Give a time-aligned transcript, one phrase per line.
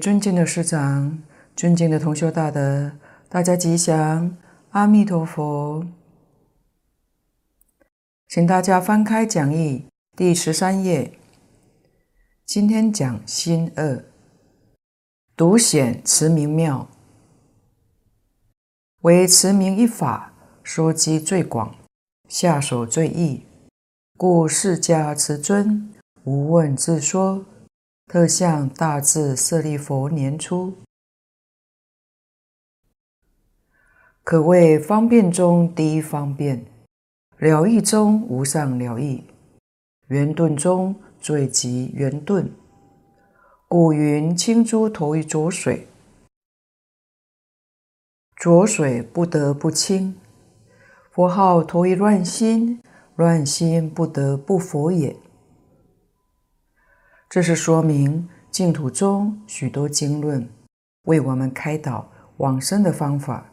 [0.00, 1.22] 尊敬的师长，
[1.54, 2.92] 尊敬的同修大德，
[3.28, 4.34] 大家吉祥，
[4.70, 5.86] 阿弥陀佛。
[8.26, 9.84] 请大家翻开讲义
[10.16, 11.12] 第十三页。
[12.46, 14.02] 今天讲心二，
[15.36, 16.88] 独显持名妙，
[19.02, 21.74] 唯持名一法，说机最广，
[22.26, 23.44] 下手最易，
[24.16, 25.92] 故释迦慈尊
[26.24, 27.44] 无问自说。
[28.12, 30.74] 特向大智舍利弗年初，
[34.24, 36.66] 可谓方便中第一方便，
[37.38, 39.22] 了义中无上了义，
[40.08, 42.52] 圆顿中最极圆顿。
[43.68, 45.86] 古云清珠投于浊水，
[48.34, 50.14] 浊水不得不清；
[51.12, 52.82] 佛号投于乱心，
[53.14, 55.14] 乱心不得不佛也。
[57.30, 60.50] 这是说明净土中许多经论
[61.04, 63.46] 为我们开导往生的方法。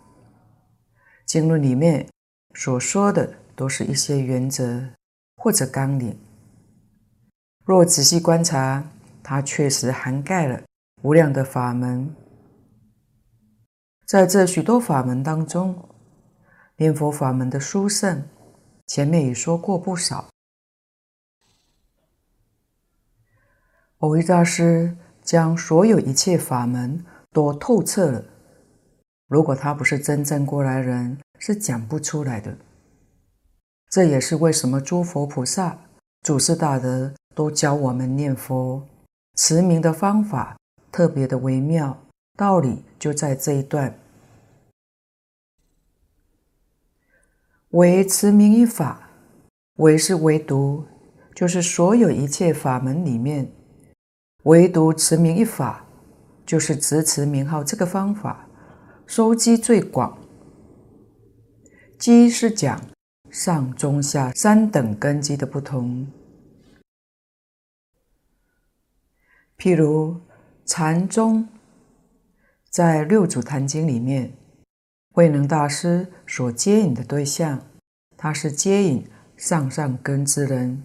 [1.28, 2.08] 经论里面
[2.56, 4.84] 所说的都是一些原则
[5.36, 6.18] 或者纲领。
[7.66, 8.84] 若仔细观察，
[9.22, 10.60] 它确实涵盖了
[11.04, 12.16] 无量的法门。
[14.08, 15.88] 在这许多法门当中，
[16.78, 18.24] 念佛法门的殊胜，
[18.88, 20.28] 前面也说过不少。
[24.00, 28.24] 蕅益大师将所有一切法门都透彻了。
[29.28, 32.56] 如果他不是真正过来人，是讲不出来的。
[33.90, 35.80] 这也是为什么诸佛菩萨、
[36.22, 38.88] 祖师大德都教我们念佛
[39.36, 40.56] 持名的方法
[40.92, 41.98] 特别的微妙，
[42.36, 43.98] 道理就在这一段。
[47.70, 49.10] 唯持名一法，
[49.78, 50.86] 唯是唯独，
[51.34, 53.52] 就是所有一切法门里面。
[54.48, 55.86] 唯独持名一法，
[56.46, 58.48] 就是执持名号这个方法，
[59.06, 60.18] 收机最广。
[62.00, 62.82] 机是讲
[63.30, 66.08] 上中下三等根基的不同。
[69.58, 70.22] 譬如
[70.64, 71.50] 禅宗，
[72.70, 74.32] 在六祖坛经里面，
[75.12, 77.62] 慧能大师所接引的对象，
[78.16, 79.06] 他是接引
[79.36, 80.82] 上上根之人。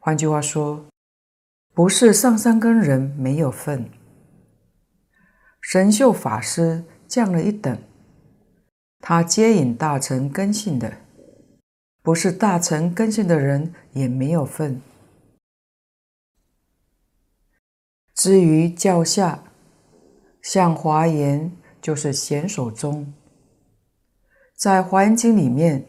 [0.00, 0.84] 换句话说。
[1.74, 3.90] 不是上上根人没有份，
[5.60, 7.76] 神秀法师降了一等，
[9.00, 10.98] 他接引大乘根性的，
[12.00, 14.80] 不是大乘根性的人也没有份。
[18.14, 19.42] 至于教下，
[20.40, 21.50] 像华严
[21.82, 23.12] 就是贤手中，
[24.56, 25.88] 在华严经里面，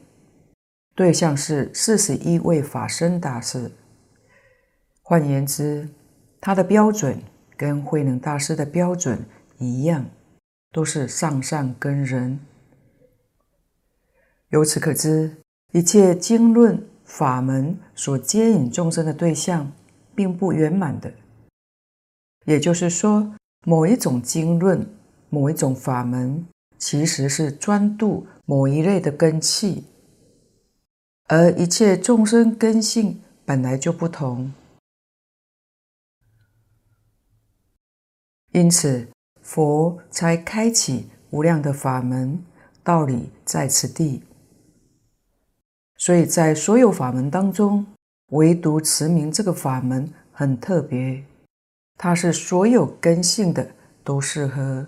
[0.96, 3.72] 对象是四十一位法身大士。
[5.08, 5.88] 换言之，
[6.42, 7.22] 他的标准
[7.56, 9.24] 跟慧能大师的标准
[9.60, 10.04] 一样，
[10.72, 12.40] 都是上善根人。
[14.50, 15.38] 由此可知，
[15.74, 19.72] 一切经论法门所接引众生的对象，
[20.16, 21.14] 并不圆满的。
[22.46, 24.90] 也就是说，某一种经论、
[25.30, 26.48] 某一种法门，
[26.80, 29.84] 其实是专度某一类的根器，
[31.28, 34.52] 而一切众生根性本来就不同。
[38.56, 39.06] 因此，
[39.42, 42.42] 佛才开启无量的法门，
[42.86, 44.24] 道理在此地。
[45.98, 47.86] 所以在所有法门当中，
[48.28, 51.22] 唯独持名这个法门很特别，
[51.98, 53.72] 它是所有根性的
[54.06, 54.88] 都适合，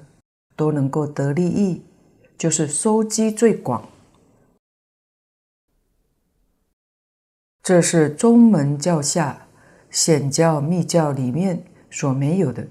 [0.55, 1.83] 都能够得利益，
[2.37, 3.85] 就是收机最广。
[7.61, 9.45] 这是宗门教下
[9.89, 12.65] 显教密教里面所没有的。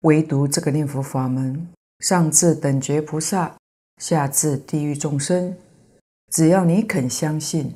[0.00, 1.68] 唯独这个念佛法门，
[1.98, 3.54] 上至等觉菩萨，
[3.98, 5.54] 下至地狱众生，
[6.30, 7.74] 只要你肯相信，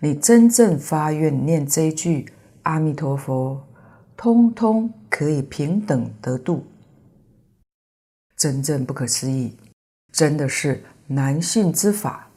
[0.00, 2.32] 你真正发愿念这一句
[2.62, 3.62] 阿弥陀佛，
[4.16, 6.64] 通通可以平等得度。
[8.34, 9.54] 真正不可思议，
[10.10, 12.30] 真的是难信之法。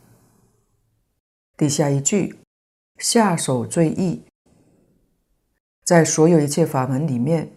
[1.55, 2.37] 底下一句，
[2.97, 4.25] 下手最易，
[5.85, 7.49] 在所有一切法门里面。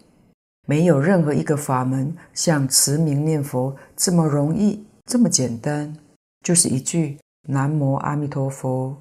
[0.70, 5.96] 没有任何一个法门像持名念佛这么容易，这么简单，
[6.44, 7.18] 就是一句
[7.48, 8.94] “南无阿弥陀佛”。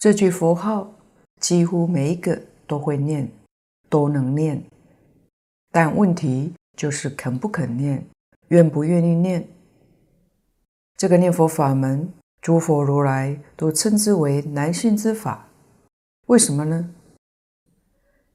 [0.00, 0.90] 这句佛号
[1.38, 3.30] 几乎每一个都会念，
[3.90, 4.64] 都能念，
[5.70, 8.02] 但问题就是肯不肯念，
[8.48, 9.46] 愿不愿意念。
[10.96, 12.10] 这个念佛法门，
[12.40, 15.46] 诸佛如来都称之为难信之法，
[16.28, 16.94] 为什么呢？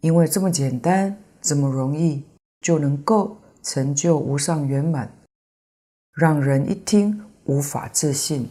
[0.05, 2.23] 因为这么简单，这么容易，
[2.61, 5.11] 就能够成就无上圆满，
[6.13, 8.47] 让人一听无法自信。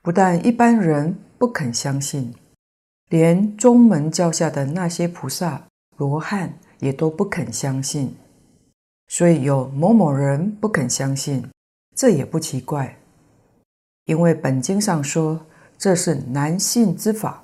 [0.00, 2.34] 不但一般人不肯相信，
[3.10, 5.68] 连宗门教下的那些菩萨、
[5.98, 8.16] 罗汉也都不肯相信。
[9.08, 11.46] 所以有某某人不肯相信，
[11.94, 12.96] 这也不奇怪，
[14.06, 15.44] 因为本经上说
[15.76, 17.41] 这是难信之法。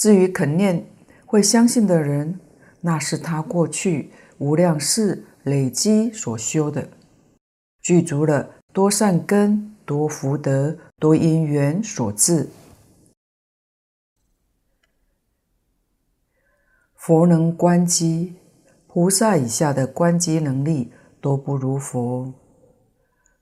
[0.00, 0.86] 至于肯念
[1.26, 2.40] 会相信的人，
[2.80, 6.88] 那是他过去无量世累积所修的，
[7.82, 12.48] 具足了多善根、多福德、多因缘所致。
[16.94, 18.36] 佛能观机，
[18.86, 22.32] 菩萨以下的观机能力都不如佛。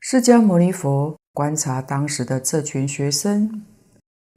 [0.00, 3.64] 释迦牟尼佛观察当时的这群学生，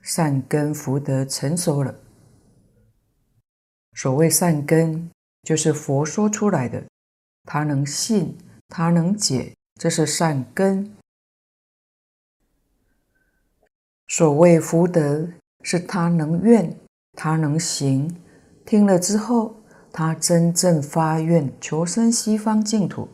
[0.03, 1.95] 善根福德成熟了。
[3.93, 5.09] 所谓善根，
[5.43, 6.83] 就是佛说出来的，
[7.43, 8.37] 他能信，
[8.69, 10.95] 他能解，这是善根。
[14.07, 15.27] 所谓福德，
[15.61, 16.75] 是他能愿，
[17.13, 18.15] 他能行，
[18.65, 19.55] 听了之后，
[19.91, 23.07] 他真正发愿求生西方净土，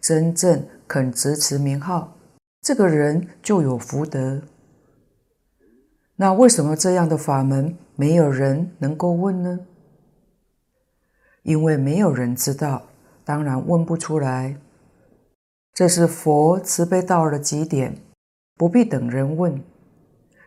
[0.00, 2.16] 真正肯执持名号，
[2.60, 4.42] 这个人就有福德。
[6.16, 9.60] 那为什么这样的法门没有人能够问呢？
[11.42, 12.82] 因为没有人知道，
[13.24, 14.56] 当然问不出来。
[15.72, 17.96] 这是佛慈悲到了极点，
[18.56, 19.62] 不必等人问，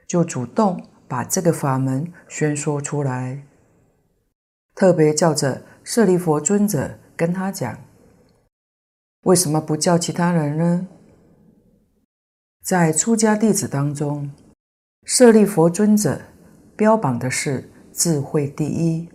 [0.06, 3.44] 就主动把这个法门宣说出来。
[4.76, 7.78] 特别叫着舍利弗尊者跟他讲：
[9.24, 10.88] 为什么不叫其他人呢？
[12.64, 14.32] 在出家弟子当中，
[15.06, 16.22] 舍利弗尊者
[16.76, 19.10] 标榜的是智慧第一。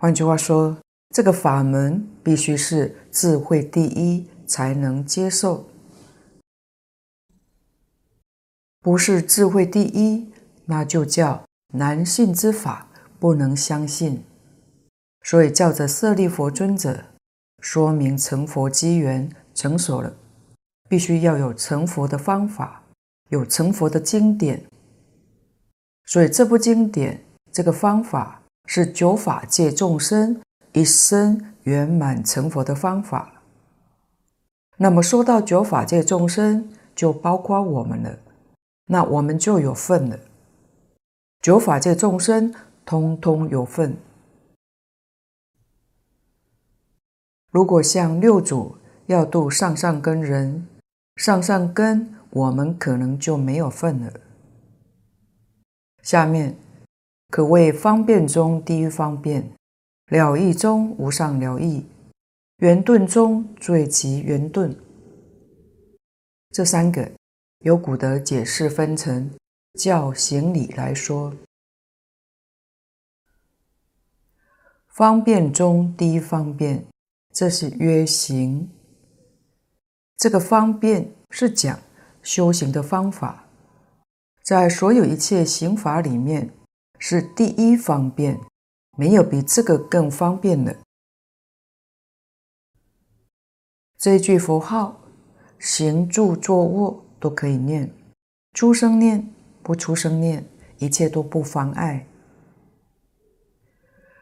[0.00, 0.78] 换句话说，
[1.12, 5.68] 这个法门必须是智慧第一才能接受，
[8.80, 10.32] 不是智慧第一，
[10.66, 11.42] 那就叫
[11.74, 12.86] 难信之法，
[13.18, 14.22] 不能相信。
[15.24, 17.06] 所以叫着舍利佛尊者，
[17.60, 20.14] 说明成佛机缘成熟了，
[20.88, 22.84] 必须要有成佛的方法，
[23.30, 24.62] 有成佛的经典。
[26.06, 28.37] 所以这部经典，这个方法。
[28.70, 30.42] 是九法界众生
[30.74, 33.40] 一生圆满成佛的方法。
[34.76, 38.18] 那么说到九法界众生，就包括我们了，
[38.84, 40.18] 那我们就有份了。
[41.40, 43.96] 九法界众生通通有份。
[47.50, 50.68] 如果像六祖要度上上根人，
[51.16, 54.12] 上上根我们可能就没有份了。
[56.02, 56.54] 下面。
[57.28, 59.52] 可谓方便中第一方便，
[60.06, 61.86] 了义中无上了义，
[62.56, 64.74] 圆顿中最极圆顿。
[66.50, 67.10] 这三个
[67.58, 69.30] 由古德解释分成
[69.78, 71.34] 教行理来说。
[74.88, 76.86] 方便中第一方便，
[77.34, 78.70] 这是约行。
[80.16, 81.78] 这个方便是讲
[82.22, 83.44] 修行的方法，
[84.42, 86.57] 在所有一切行法里面。
[86.98, 88.38] 是第一方便，
[88.96, 90.76] 没有比这个更方便的。
[93.96, 95.00] 这句佛号，
[95.58, 97.92] 行住坐卧都可以念，
[98.52, 99.28] 出声念
[99.62, 100.44] 不出声念，
[100.78, 102.06] 一切都不妨碍。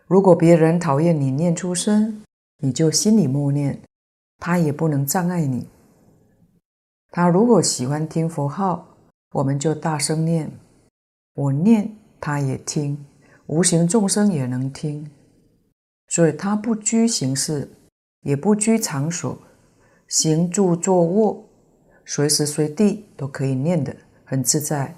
[0.06, 2.23] 如果别人讨厌你念出声，
[2.59, 3.83] 你就心里默念，
[4.38, 5.68] 他也不能障碍你。
[7.11, 8.97] 他如果喜欢听佛号，
[9.33, 10.52] 我们就大声念，
[11.35, 11.97] 我念。
[12.20, 13.04] 他也听，
[13.46, 15.11] 无形众生也能听，
[16.08, 17.70] 所以他不拘形式，
[18.23, 19.38] 也不拘场所，
[20.08, 21.44] 行住坐卧，
[22.04, 23.94] 随时随地都可以念的，
[24.25, 24.96] 很自在。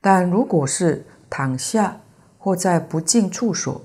[0.00, 2.00] 但如果是躺下
[2.38, 3.84] 或在不净处所，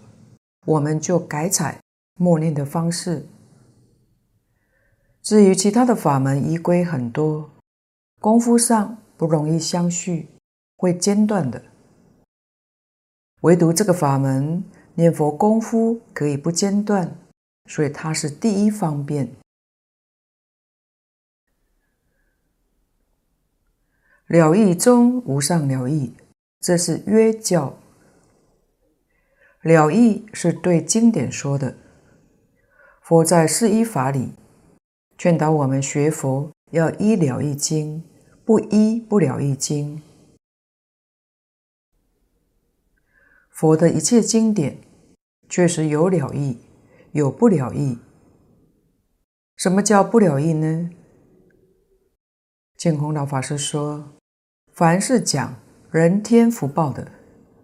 [0.68, 1.80] 我们就改采
[2.20, 3.26] 默念的方式。
[5.24, 7.50] 至于其他的法门，仪规很多，
[8.20, 9.01] 功夫上。
[9.22, 10.30] 不容易相续，
[10.78, 11.62] 会间断的。
[13.42, 14.64] 唯独这个法门，
[14.96, 17.16] 念佛功夫可以不间断，
[17.68, 19.32] 所以它是第一方便。
[24.26, 26.16] 了义中无上了义，
[26.60, 27.78] 这是约教。
[29.62, 31.78] 了义是对经典说的。
[33.04, 34.34] 佛在四依法里
[35.16, 38.04] 劝导我们学佛要依了义经。
[38.44, 40.02] 不依不了义经。
[43.50, 44.80] 佛的一切经典，
[45.48, 46.58] 确实有了义，
[47.12, 48.00] 有不了义。
[49.56, 50.90] 什么叫不了义呢？
[52.76, 54.14] 净空老法师说，
[54.74, 55.56] 凡是讲
[55.92, 57.12] 人天福报的，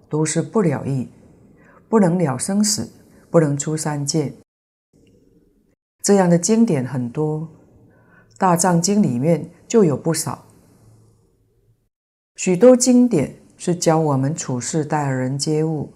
[0.07, 1.09] 都是不了义，
[1.89, 2.91] 不能了生死，
[3.31, 4.33] 不能出三界。
[6.03, 7.41] 这样的经典很多，
[8.37, 10.46] 《大藏经》里面就有不少。
[12.37, 15.91] 许多经典是教我们处事待人接物，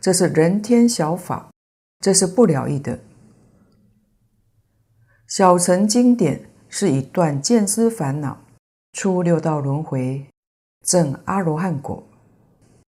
[0.00, 1.50] 这是人天小法，
[1.98, 3.00] 这是不了义的。
[5.26, 8.40] 小乘经典是以断见思烦恼，
[8.92, 10.24] 出六道轮回，
[10.82, 12.06] 证阿罗汉果，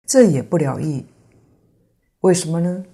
[0.05, 1.07] 这也不了义。
[2.23, 2.85] 为什么呢？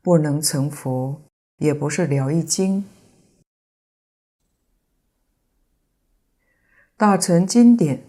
[0.00, 1.20] 不能成佛，
[1.56, 2.84] 也不是了义经。
[6.96, 8.04] 大乘经典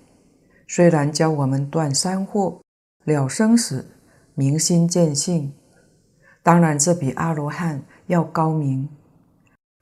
[0.73, 2.61] 虽然教我们断三惑、
[3.03, 3.85] 了生死、
[4.35, 5.51] 明心见性，
[6.41, 8.87] 当然这比阿罗汉要高明。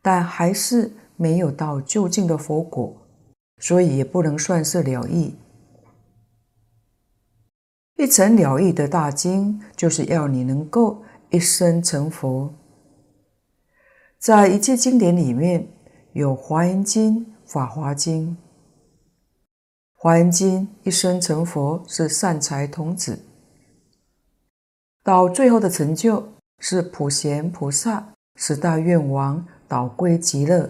[0.02, 3.06] 但还是没有到究竟的佛果，
[3.60, 5.36] 所以也不能算是了义。
[7.98, 12.52] 一成了义的大经，就是要你能够一生成佛。
[14.18, 15.68] 在一切经典里面，
[16.14, 18.30] 有《华严经》《法华经》。
[20.02, 23.20] 《华严经》一生成佛是善财童子，
[25.04, 29.46] 到最后的成就是普贤菩萨十大愿王。
[29.68, 30.64] 导归极乐，《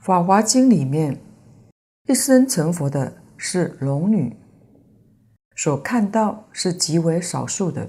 [0.00, 1.20] 法华经》里面，
[2.08, 4.36] 一生成佛的是龙女，
[5.54, 7.88] 所看到是极为少数的。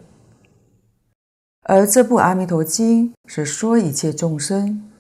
[1.62, 4.92] 而这部《阿弥陀经》是说一切众生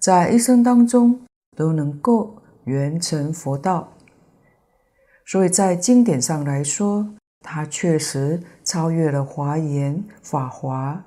[0.00, 1.20] 在一生当中
[1.58, 2.36] 都能够
[2.66, 3.92] 圆成佛道，
[5.26, 11.04] 所以在经典上来说，它确实超越了华严、法华。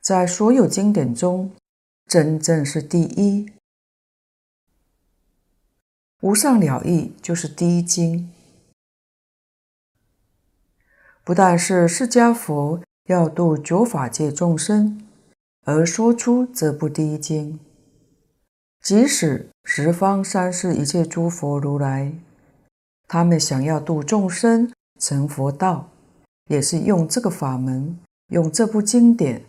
[0.00, 1.50] 在所有经典中，
[2.06, 3.50] 真正是第一。
[6.20, 8.32] 无上了义就是第一经，
[11.24, 15.04] 不但是释迦佛要度九法界众生
[15.64, 17.58] 而说出这部第一经，
[18.88, 22.10] 即使十方三世一切诸佛如来，
[23.06, 25.90] 他们想要度众生成佛道，
[26.46, 29.44] 也是用这个法门，用这部经典。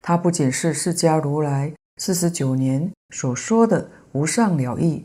[0.00, 5.04] 它不仅是释迦如来四十九年所说的无上了义，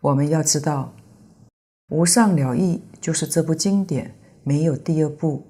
[0.00, 0.92] 我们要知道，
[1.90, 5.46] 无上了义就是这部经典，没有第二部。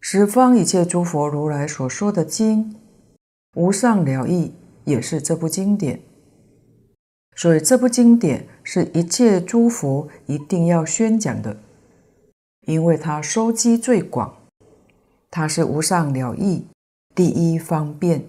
[0.00, 2.74] 十方一切诸佛如来所说的经，
[3.56, 4.52] 无上了义
[4.84, 6.00] 也是这部经典。
[7.34, 11.58] 所以这部经典是一切诸佛一定要宣讲的，
[12.62, 14.36] 因为它收集最广。
[15.30, 16.66] 它是无上了义
[17.14, 18.26] 第一方便，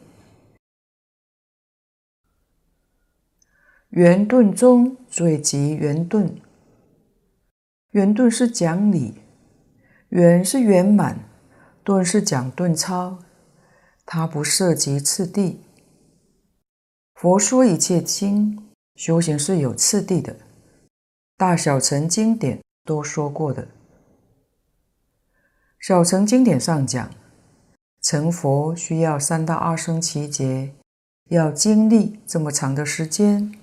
[3.89, 6.36] 圆顿中最极圆顿。
[7.91, 9.13] 圆顿是讲理，
[10.10, 11.19] 圆是圆满，
[11.84, 13.19] 顿是讲顿超。
[14.09, 15.59] 它不涉及次第。
[17.13, 20.37] 佛说一切经，修行是有次第的，
[21.35, 23.67] 大小乘经典都说过的。
[25.77, 27.11] 小乘经典上讲，
[28.01, 30.73] 成佛需要三到二生期劫，
[31.25, 33.53] 要经历这么长的时间。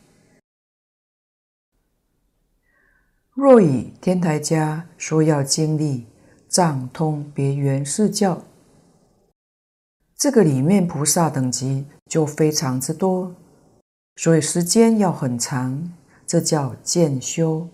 [3.33, 6.07] 若以天台家说要经历
[6.49, 8.45] 藏通别圆四教，
[10.25, 13.35] 这个里面菩萨等级就非常之多，
[14.17, 15.93] 所以时间要很长，
[16.27, 17.69] 这叫渐修。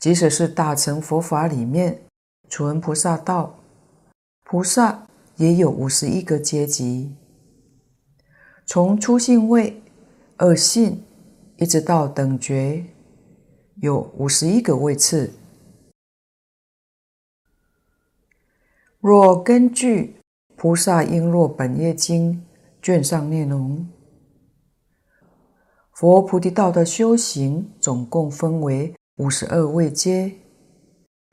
[0.00, 2.02] 即使是大乘佛法里面。
[2.48, 3.60] 纯菩萨道，
[4.42, 7.14] 菩萨也有五十一个阶级，
[8.66, 9.80] 从初信位、
[10.36, 11.04] 二信，
[11.58, 12.84] 一直到等觉，
[13.76, 15.32] 有五十一个位次。
[18.98, 20.16] 若根据
[20.58, 22.34] 《菩萨瓔珞本业经》
[22.82, 23.88] 卷上内容，
[25.92, 30.32] 佛菩提道的修行总共分为五十二位阶，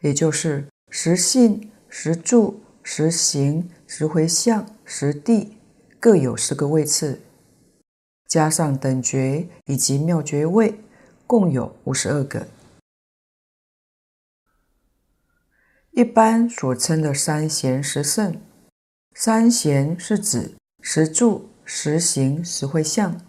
[0.01, 0.67] 也就是。
[0.91, 5.58] 十信、十住、十行、十回向、十地，
[6.00, 7.20] 各有十个位次，
[8.27, 10.79] 加上等觉以及妙觉位，
[11.27, 12.48] 共有五十二个。
[15.91, 18.40] 一般所称的三贤十圣，
[19.17, 23.21] 三贤是指十住、十行、十会相。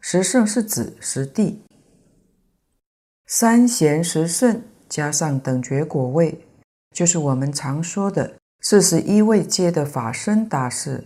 [0.00, 1.62] 十圣是指实地。
[3.26, 6.46] 三贤十圣加上等觉果位，
[6.90, 11.04] 就是我们常说的四十一位阶的法身大士，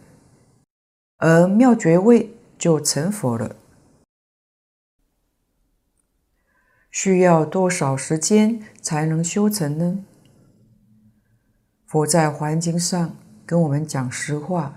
[1.16, 3.56] 而妙觉位就成佛了。
[6.88, 10.04] 需要多少时间才能修成呢？
[11.84, 13.16] 佛在《华严经》上
[13.48, 14.76] 跟我们讲实话，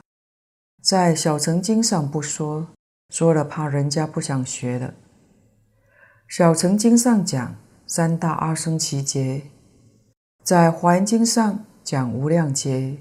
[0.82, 2.70] 在《小乘经》上不说，
[3.10, 4.88] 说了怕人家不想学了。
[6.30, 7.54] 《小乘经》上讲
[7.86, 9.42] 三大阿僧祇劫，
[10.46, 12.96] 在《华严经》上讲无量劫。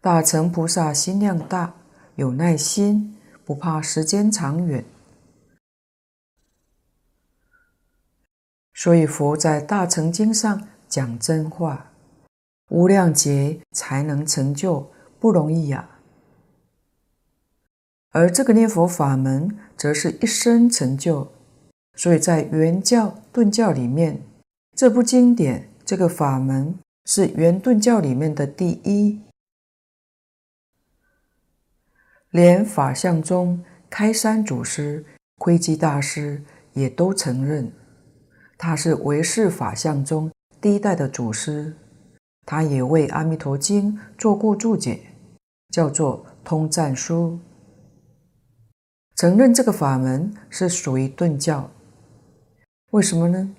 [0.00, 1.74] 大乘菩萨心量大，
[2.14, 4.82] 有耐心，不怕时间长远。
[8.72, 11.91] 所以佛在大乘经上讲真话，
[12.72, 15.90] 无量劫才能成就，不容易呀。
[18.12, 21.30] 而这个念佛法门，则是一生成就。
[21.94, 24.22] 所以在圆教、顿教里面，
[24.74, 29.20] 这部经典、这个法门是圆顿教里面的第一。
[32.30, 35.04] 连法相宗开山祖师
[35.36, 37.70] 窥基大师也都承认。
[38.56, 41.76] 他是唯识法相中第一代的祖师，
[42.44, 45.00] 他也为《阿弥陀经》做过注解，
[45.70, 47.38] 叫做《通赞书》，
[49.16, 51.70] 承认这个法门是属于顿教。
[52.90, 53.54] 为什么呢？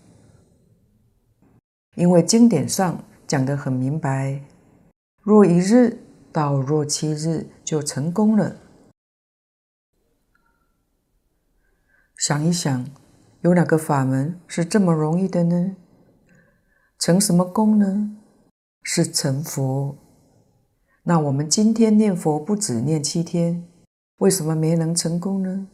[1.96, 4.44] 因为经典上讲得很明白，
[5.22, 6.00] 若一日
[6.32, 8.58] 到若七日就成功了。
[12.18, 12.86] 想一想。
[13.42, 15.76] 有哪个法门是这么容易的呢？
[16.98, 18.23] 成什么功呢？
[18.84, 19.98] 是成佛。
[21.04, 23.68] 那我们今天念佛不止念七天，
[24.18, 25.68] 为什么没能成功呢？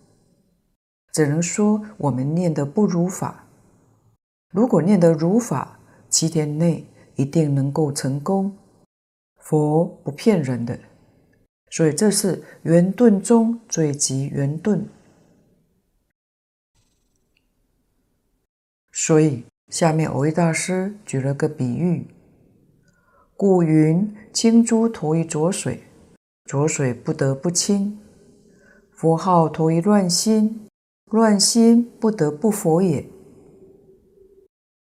[1.12, 3.45] 只能说我们念的不如法。
[4.52, 8.56] 如果念得如法，七天内一定能够成功。
[9.38, 10.80] 佛不骗人的，
[11.72, 14.88] 所以这是圆顿中最极圆顿。
[18.91, 22.06] 所以，下面蕅益大师举了个比喻：
[23.41, 25.82] 故云清珠投于浊水，
[26.43, 27.97] 浊水不得不清；
[28.91, 30.67] 佛号投于乱心，
[31.06, 33.10] 乱心不得不佛也。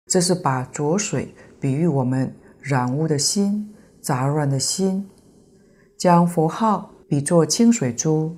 [0.07, 5.07] 这是把浊水比喻我们染污的心、杂乱的心，
[5.95, 8.35] 将佛号比作清水珠，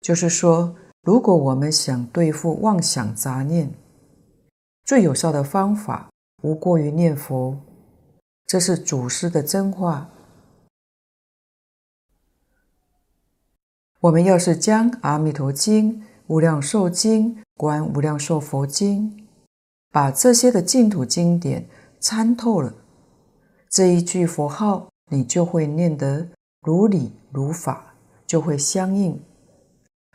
[0.00, 3.70] 就是说，如果我们想对付妄想杂念，
[4.82, 6.08] 最有效的方法
[6.42, 7.54] 无过于念佛，
[8.46, 10.10] 这是祖师的真话。
[14.00, 15.94] 我们要是将《阿弥陀经》
[16.26, 19.10] 《无量寿经》《观无量寿佛经》，
[19.90, 21.66] 把这些的净土经典
[21.98, 22.74] 参透了，
[23.70, 26.28] 这一句佛号你就会念得
[26.60, 27.94] 如理如法，
[28.26, 29.18] 就会相应。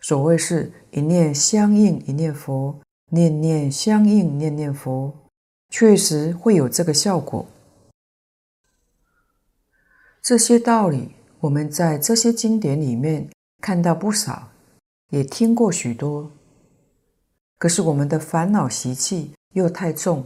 [0.02, 2.80] 所谓是一念相应，一念佛。
[3.12, 5.12] 念念相应，念念佛，
[5.70, 7.44] 确实会有这个效果。
[10.22, 13.30] 这些道理，我们在这些经典里面
[13.62, 14.50] 看到不少，
[15.10, 16.32] 也听过许多。
[17.58, 20.26] 可是我们的烦恼习气又太重，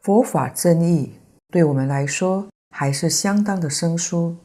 [0.00, 1.14] 佛法真义
[1.48, 4.36] 对我们来说还是相当的生疏，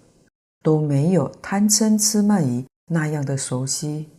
[0.61, 4.09] 都没有贪嗔痴慢疑那样的熟悉。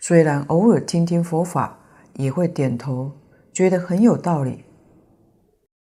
[0.00, 1.78] 虽然偶尔听听佛法，
[2.14, 3.12] 也会点头，
[3.52, 4.64] 觉得很有道理，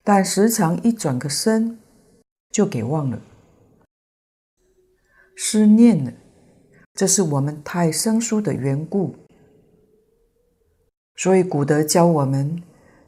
[0.04, 1.78] 但时常一转个身，
[2.50, 3.20] 就给忘了，
[5.36, 6.12] 失念了。
[6.94, 9.16] 这是我们太生疏的缘故。
[11.16, 12.62] 所以古德教我们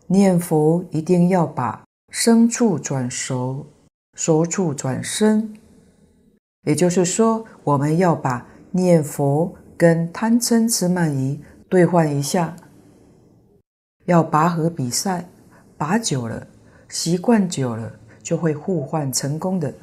[0.08, 3.66] 念佛一定要把生处转熟，
[4.16, 5.58] 熟处转生，
[6.64, 9.56] 也就是说，我们要把念佛。
[9.78, 12.56] 跟贪嗔痴慢疑兑换一下，
[14.06, 15.28] 要拔河比赛，
[15.76, 16.46] 拔久了，
[16.88, 18.00] 习惯久了，
[18.32, 19.74] 就会互换成功的。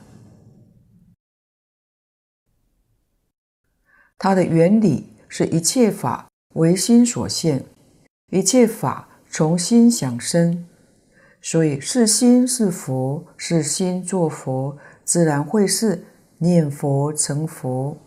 [4.16, 7.66] 它的原理是一切法唯心所现，
[8.32, 10.66] 一切法从心想生，
[11.42, 16.06] 所以是心是佛，是心作佛，自然会是
[16.38, 17.98] 念佛成佛。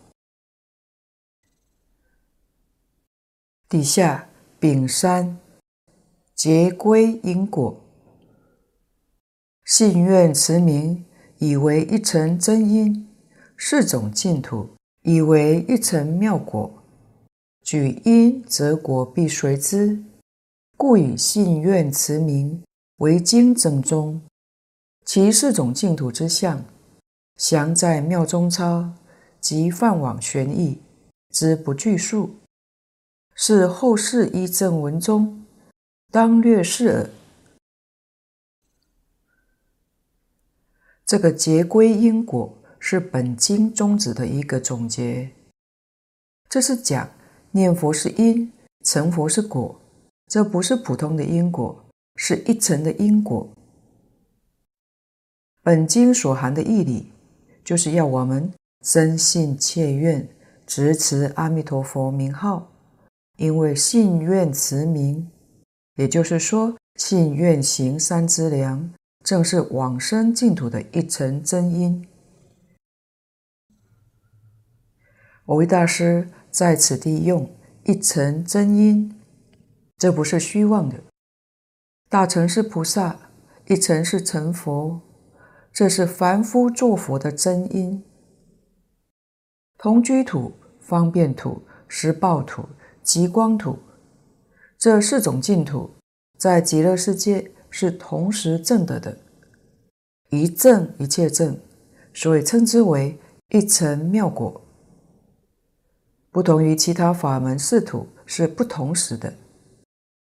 [3.68, 4.28] 底下
[4.58, 5.38] 丙三
[6.34, 7.80] 结归因果，
[9.64, 11.04] 信愿持名，
[11.38, 13.08] 以为一尘真因，
[13.56, 14.68] 四种净土，
[15.02, 16.72] 以为一乘妙果，
[17.62, 20.02] 举因则果必随之，
[20.76, 22.62] 故以信愿持名
[22.98, 24.20] 为经正宗。
[25.04, 26.64] 其四种净土之相，
[27.36, 28.92] 详在妙中钞
[29.40, 30.80] 及梵网玄义，
[31.30, 32.34] 之不具数，
[33.36, 35.44] 是后世依正文中，
[36.10, 37.10] 当略释耳。
[41.12, 45.30] 这个结归因果是本经宗旨的一个总结。
[46.48, 47.06] 这是讲
[47.50, 48.50] 念佛是因，
[48.82, 49.78] 成佛是果，
[50.28, 51.84] 这不是普通的因果，
[52.16, 53.46] 是一层的因果。
[55.62, 57.12] 本经所含的义理，
[57.62, 60.26] 就是要我们真信切愿
[60.66, 62.72] 执持阿弥陀佛名号，
[63.36, 65.30] 因为信愿持名，
[65.96, 68.90] 也就是说信愿行三资粮。
[69.22, 72.08] 正是往生净土的一层真因。
[75.46, 77.54] 我为大师在此地用
[77.84, 79.20] “一层真因”，
[79.98, 81.02] 这不是虚妄的。
[82.08, 83.30] 大乘是菩萨，
[83.66, 85.00] 一层是成佛，
[85.72, 88.04] 这是凡夫作佛的真因。
[89.78, 92.68] 同居土、方便土、实报土、
[93.02, 93.78] 极光土，
[94.78, 95.94] 这四种净土
[96.38, 97.52] 在极乐世界。
[97.72, 99.18] 是同时证得的，
[100.28, 101.58] 一证一切证，
[102.12, 104.60] 所以称之为一乘妙果。
[106.30, 109.34] 不同于其他法门四土是不同时的，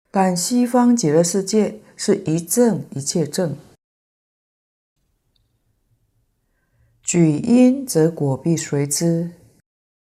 [0.10, 3.56] 但西方极乐世界是一证一切证。
[7.04, 9.32] 举因则果必随之，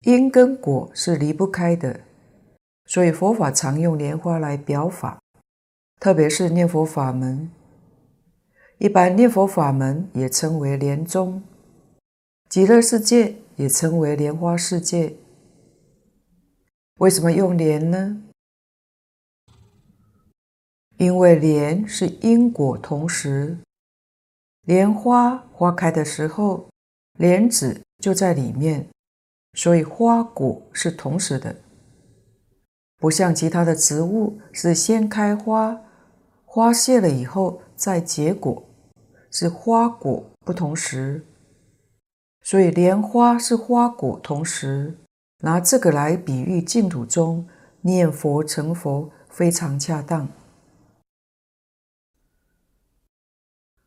[0.01, 1.99] 因跟果是离不开的，
[2.85, 5.19] 所以佛法常用莲花来表法。
[6.05, 7.49] 特别是念佛法门，
[8.77, 11.41] 一般念佛法门也称为莲宗，
[12.47, 15.15] 极乐世界也称为莲花世界。
[16.99, 18.21] 为什么用莲呢？
[20.97, 23.57] 因为莲是因果同时，
[24.61, 26.69] 莲花花开的时候，
[27.17, 28.87] 莲子就在里面，
[29.53, 31.55] 所以花果是同时的，
[32.97, 35.81] 不像其他的植物是先开花。
[36.55, 38.63] 花谢了以后再结果，
[39.29, 41.25] 是花果不同时，
[42.43, 44.97] 所以莲花是花果同时，
[45.39, 47.45] 拿这个来比喻净土中
[47.81, 50.29] 念佛成佛非常恰当。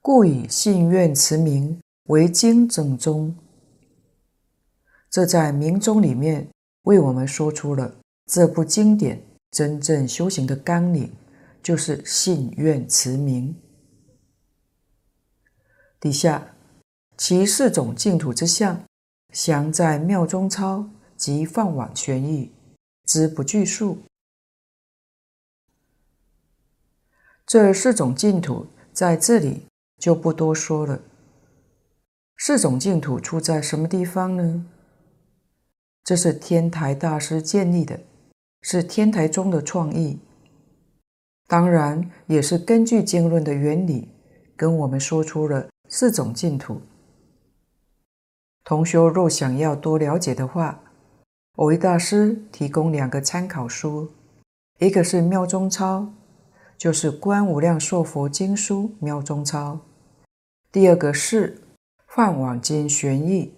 [0.03, 3.35] 故以信愿持名为经正宗，
[5.09, 6.47] 这在明宗里面
[6.83, 7.95] 为我们说出了
[8.27, 11.11] 这部经典真正修行的纲领。
[11.63, 13.55] 就是信愿持名。
[16.01, 16.55] 底下
[17.17, 18.85] 其四种净土之相，
[19.33, 22.53] 详在妙中钞及放网玄义，
[23.05, 24.03] 之不具数。
[27.45, 29.67] 这四种净土在这里
[29.99, 31.01] 就不多说了。
[32.37, 34.67] 四种净土出在什么地方呢？
[36.05, 38.01] 这是天台大师建立的，
[38.63, 40.21] 是天台宗的创意。
[41.49, 44.07] 当然，也是根据经论的原理，
[44.55, 46.83] 跟我们说出了四种净土。
[48.65, 50.79] 同修若想要多了解的话，
[51.57, 54.11] 偶遇大师提供两个参考书，
[54.79, 56.01] 一个是《妙中钞》，
[56.77, 59.79] 就是《观无量寿佛经书》妙中钞；
[60.71, 61.55] 第二个是
[62.07, 63.55] 《梵网经玄义》，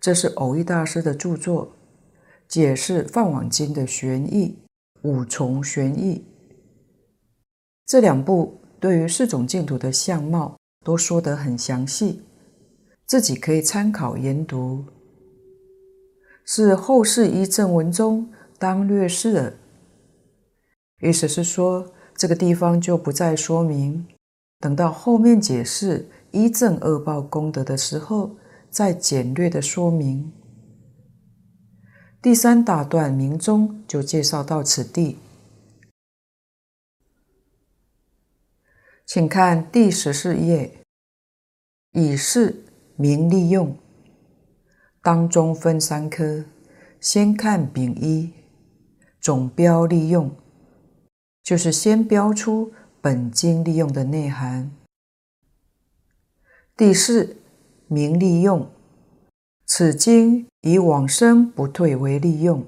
[0.00, 1.72] 这是蕅益大师的著作，
[2.46, 4.56] 解释梵网经的玄义，
[5.02, 6.24] 五重玄义。
[7.86, 12.22] 这两部对于四种净土的相貌都说得很详细，
[13.06, 14.84] 自己可以参考研读。
[16.44, 19.54] 是后世一正文中当略示的，
[21.00, 24.06] 意思是说这个地方就不再说明，
[24.58, 28.36] 等到后面解释一正恶报功德的时候
[28.70, 30.32] 再简略的说明。
[32.20, 35.18] 第三大段明宗就介绍到此地。
[39.04, 40.80] 请看第十四页，
[41.92, 42.64] 以是
[42.96, 43.76] 名利用，
[45.02, 46.44] 当中分三科，
[47.00, 48.32] 先看丙一
[49.20, 50.34] 总标利用，
[51.42, 54.70] 就是先标出本经利用的内涵。
[56.74, 57.36] 第四
[57.88, 58.70] 名利用，
[59.66, 62.64] 此经以往生不退为利用。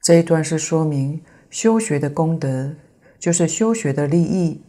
[0.00, 2.76] 这一段是说明修学的功德。
[3.18, 4.62] 就是修学的利益，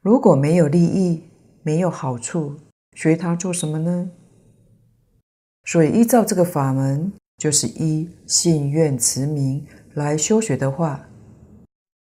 [0.00, 1.24] 如果没有利益，
[1.62, 2.56] 没有好处，
[2.94, 4.10] 学它做什么呢？
[5.64, 11.08] 所以依照这个法门，就是依信愿持名来修学的话，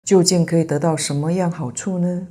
[0.04, 2.28] 究竟可以得到什么样好处呢？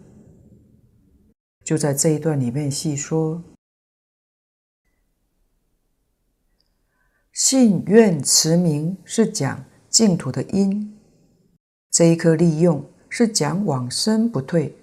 [1.64, 3.42] 就在这一段里面细说。
[7.32, 10.98] 信愿持名是讲净土的因，
[11.90, 14.74] 这一颗利用是讲往生不退，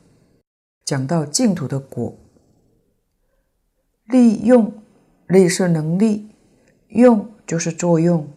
[0.83, 2.13] 讲到净土的果。
[4.05, 4.71] 利用，
[5.27, 6.27] 利是能力，
[6.89, 8.27] 用就是作用。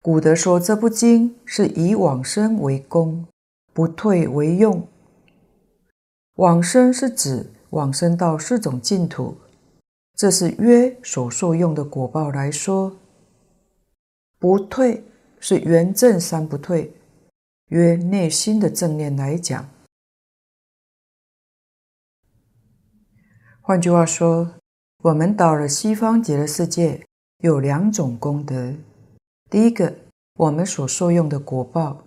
[0.00, 3.26] 古德说这部经是以往生为功，
[3.72, 4.86] 不退为用。
[6.36, 9.36] 往生是指往生到四种净土。
[10.14, 12.96] 这是约所受用的果报来说，
[14.38, 15.04] 不退
[15.38, 16.92] 是圆正三不退，
[17.68, 19.68] 约内心的正念来讲。
[23.60, 24.54] 换句话说，
[25.04, 27.06] 我们到了西方极乐世界
[27.38, 28.74] 有两种功德：
[29.50, 29.94] 第一个，
[30.34, 32.04] 我们所受用的果报，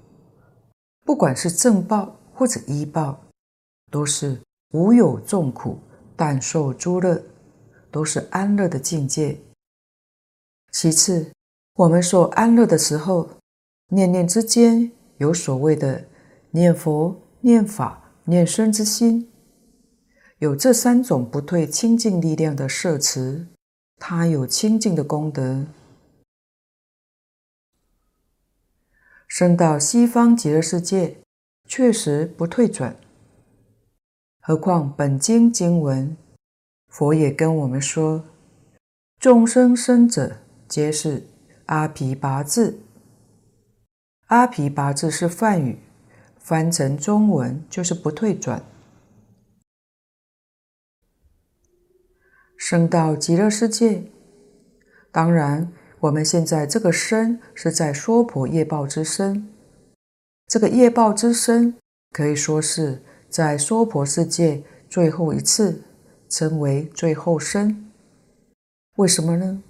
[1.06, 3.22] 不管是正报或者依报，
[3.90, 4.42] 都是
[4.74, 5.80] 无有众苦，
[6.16, 7.24] 但受诸乐。
[7.94, 9.38] 都是安乐的境界。
[10.72, 11.34] 其次，
[11.74, 13.32] 我们受安乐的时候，
[13.90, 16.08] 念念之间有所谓的
[16.50, 19.30] 念佛、念法、念僧之心，
[20.40, 23.46] 有这三种不退清净力量的摄持，
[23.98, 25.68] 它有清净的功德。
[29.28, 31.18] 升到西方极乐世界，
[31.68, 32.96] 确实不退转。
[34.40, 36.18] 何况本经经文。
[36.88, 38.24] 佛也跟我们说，
[39.20, 41.28] 众生生者皆是
[41.68, 42.80] 阿毗跋致。
[44.32, 45.78] 阿毗跋致是梵语，
[46.40, 48.64] 翻成中文就是不退转。
[52.56, 54.06] 升到极乐世界，
[55.12, 59.50] 当然我们现在这个身是在娑婆业报之身，
[60.48, 61.76] 这个业报之身
[62.12, 65.84] 可以说是在娑婆世界最后一次。
[66.30, 67.92] 称为最后身，
[68.96, 69.62] 为什么呢？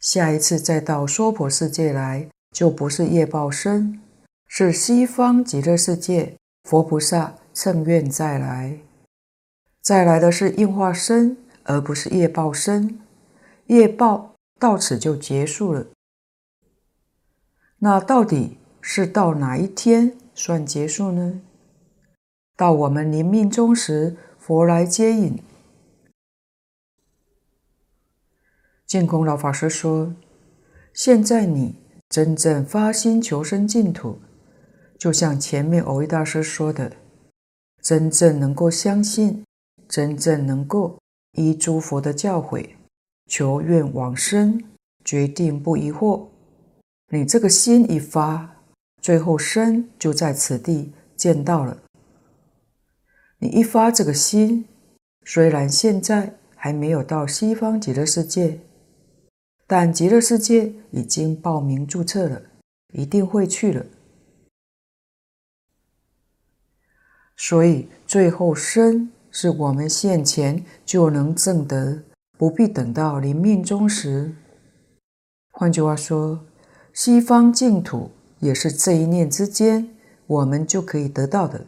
[0.00, 4.00] 下一次再到娑婆世界来，就不是业报生，
[4.46, 8.78] 是西方极乐世界佛菩萨乘愿再来，
[9.80, 13.00] 再来的是应化生，而不是业报生，
[13.66, 15.86] 业报到此就结束了。
[17.78, 21.40] 那到底是到哪一天算结束呢？
[22.56, 24.16] 到我们临命终时。
[24.40, 25.40] 佛来接引。
[28.84, 30.14] 净空老法师说
[30.92, 31.76] ：“现在你
[32.10, 34.18] 真正发心求生净土，
[34.98, 36.92] 就像前面蕅益大师说的，
[37.80, 39.44] 真正能够相信，
[39.88, 40.98] 真正能够
[41.38, 42.70] 依诸佛的教诲，
[43.28, 44.60] 求愿往生，
[45.04, 46.26] 决定不疑惑。
[47.12, 48.56] 你这个心一发，
[49.00, 51.80] 最后生就在此地见到了。”
[53.38, 54.66] 你一发这个心，
[55.24, 58.58] 虽然现在还没有到西方极乐世界，
[59.72, 62.42] 但极乐世界已经报名注册了，
[62.92, 63.86] 一定会去了。
[67.36, 72.02] 所以最后生是我们现前就能证得，
[72.36, 74.34] 不必等到临命终时。
[75.52, 76.44] 换句话说，
[76.92, 79.88] 西方净土也是这一念之间，
[80.26, 81.64] 我们就可以得到的。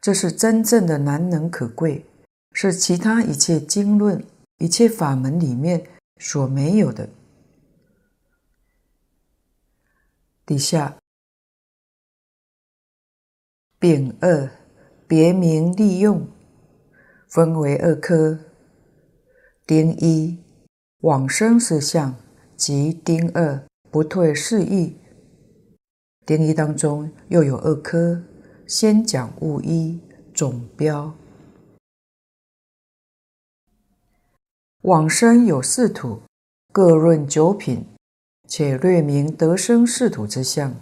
[0.00, 2.04] 这是真正的难能可贵，
[2.50, 4.24] 是其他一切经论、
[4.58, 5.86] 一切法门里面
[6.18, 7.08] 所没有的。
[10.44, 10.98] 底下，
[13.78, 14.50] 丙二
[15.06, 16.28] 别名利用，
[17.28, 18.38] 分为二科：
[19.66, 20.38] 丁一
[21.00, 22.16] 往生实相
[22.56, 24.96] 及丁二不退事义。
[26.26, 28.24] 丁一当中又有二科。
[28.66, 29.98] 先讲物一
[30.34, 31.16] 总标，
[34.88, 36.22] 往生有四土，
[36.72, 37.84] 各论九品，
[38.48, 40.74] 且略明得生四土之相。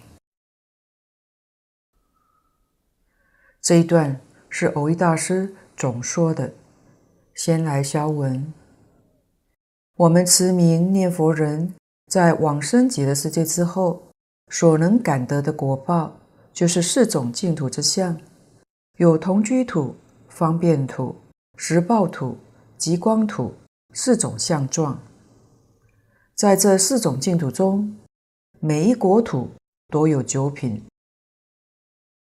[3.60, 6.54] 这一段是蕅益大师总说的。
[7.34, 8.54] 先来消文，
[9.96, 11.74] 我们持名念佛人
[12.06, 14.00] 在往生极乐世界之后，
[14.52, 16.16] 所能感得的果报。
[16.52, 18.16] 就是四种净土之相，
[18.98, 19.96] 有同居土、
[20.28, 21.16] 方便土、
[21.56, 22.38] 实报土、
[22.78, 23.52] 极光土
[23.98, 25.02] 四种相状。
[26.34, 27.96] 在这四种净土中，
[28.60, 29.50] 每一国土
[29.88, 30.84] 都有九品。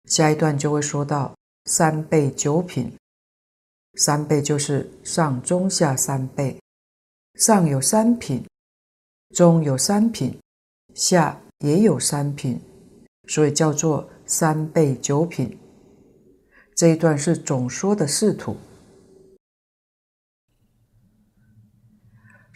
[0.06, 1.34] 下一段就会说到
[1.66, 2.90] 三倍九品，
[3.96, 6.58] 三倍就是上中下三倍，
[7.34, 8.46] 上有三品，
[9.34, 10.40] 中有三品，
[10.94, 12.58] 下也有三品，
[13.26, 15.58] 所以叫做三倍九品。
[16.74, 18.56] 这一段是总说的四土。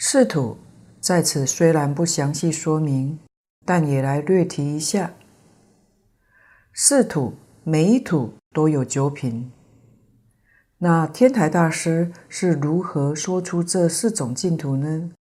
[0.05, 0.57] 四土
[1.01, 3.21] 在此虽然不详细说明，
[3.65, 5.15] 但也来略提一下。
[6.75, 9.53] 四土每一土都有九品。
[10.79, 15.13] 那天台大师是如何说出这四种净土呢？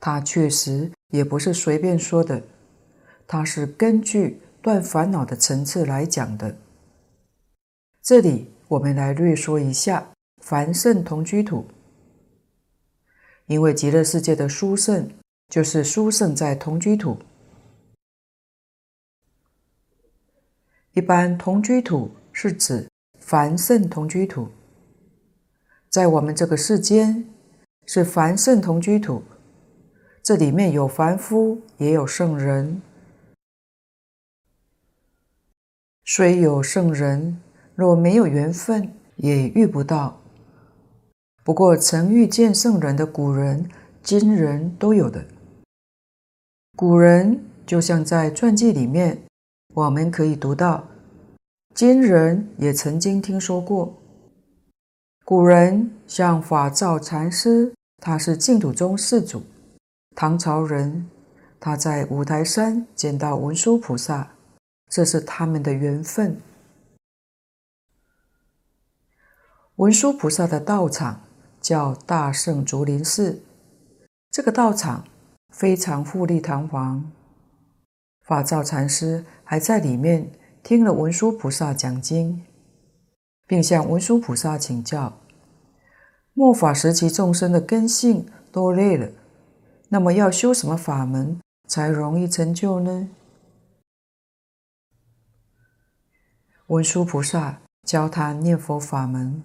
[0.00, 2.42] 他确实也不是随便说的，
[3.24, 6.56] 他是根据断烦恼的层次来讲的。
[8.02, 10.08] 这里我们来略说一下
[10.42, 11.64] 凡圣同居土，
[13.46, 15.10] 因为极乐世界的殊胜
[15.48, 17.18] 就是殊胜在同居土。
[20.92, 24.48] 一般同居土是指凡圣同居土，
[25.88, 27.28] 在我们这个世间
[27.86, 29.22] 是凡圣同居土，
[30.22, 32.80] 这里面有凡夫，也有圣人，
[36.04, 37.40] 虽有圣人。
[37.76, 40.22] 若没有缘分，也遇不到。
[41.44, 43.68] 不过，曾遇见圣人的古人、
[44.02, 45.26] 今人都有的。
[46.74, 49.22] 古人就像在传记里面，
[49.74, 50.88] 我们可以读到；
[51.74, 53.94] 今人也曾经听说过。
[55.22, 59.42] 古人像法照禅师，他是净土宗四祖，
[60.16, 61.06] 唐朝人，
[61.60, 64.32] 他在五台山见到文殊菩萨，
[64.88, 66.40] 这是他们的缘分。
[69.76, 71.20] 文殊菩萨的道场
[71.64, 73.42] 叫大圣竹林寺，
[74.30, 75.08] 这个道场
[75.48, 77.10] 非常富丽堂皇。
[78.26, 80.30] 法照禅师还在里面
[80.62, 82.44] 听了文殊菩萨讲经，
[83.46, 85.18] 并向文殊菩萨请教：
[86.34, 89.10] 末法时期众生的根性都累了，
[89.88, 93.08] 那么要修什么法门才容易成就呢？
[96.66, 99.42] 文殊菩萨教他念佛法门。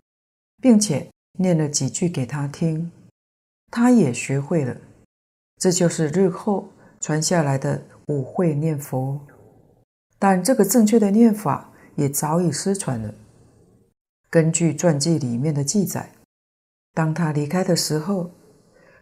[0.62, 1.10] 并且
[1.42, 2.92] 念了几句给他听，
[3.72, 4.76] 他也学会了。
[5.58, 6.68] 这就是日后
[7.00, 9.18] 传下来的五会念佛。
[10.20, 13.14] 但这个正确的念法也早已失传了。
[14.30, 16.12] 根据传记里面的记载，
[16.94, 18.32] 当他离开的时候，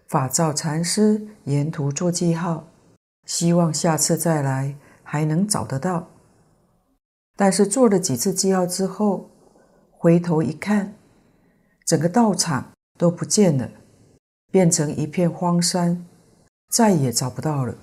[0.06, 2.68] 法照禅师沿途做记号，
[3.26, 6.08] 希望下次再来还能找得到。
[7.36, 9.32] 但是做了几次记号之后，
[9.90, 10.94] 回头一看，
[11.88, 13.72] 整个道场都不见了，
[14.52, 16.06] 变成一片荒山，
[16.68, 17.74] 再也找不到了。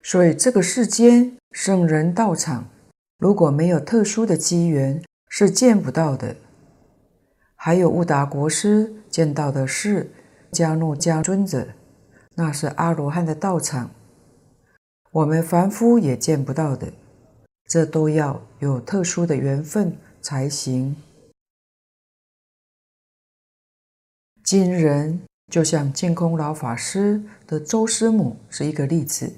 [0.00, 2.68] 所以这个世间圣人道场，
[3.18, 6.36] 如果没有特殊的机缘，是见不到的。
[7.56, 10.08] 还有悟达国师见到的是
[10.52, 11.66] 迦诺迦尊者，
[12.36, 13.90] 那是阿罗汉的道场，
[15.10, 16.92] 我们凡夫也见不到的。
[17.66, 19.96] 这都要有特殊的缘分。
[20.22, 20.96] 才行。
[24.44, 25.20] 今人
[25.50, 29.32] 就像净空老法师的周师母是一个例子。